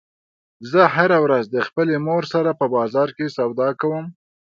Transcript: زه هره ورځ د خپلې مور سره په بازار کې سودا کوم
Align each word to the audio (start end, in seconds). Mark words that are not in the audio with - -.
زه 0.71 0.81
هره 0.95 1.17
ورځ 1.25 1.43
د 1.49 1.57
خپلې 1.67 1.95
مور 2.07 2.23
سره 2.33 2.51
په 2.59 2.65
بازار 2.75 3.09
کې 3.17 3.33
سودا 3.37 3.69
کوم 3.81 4.05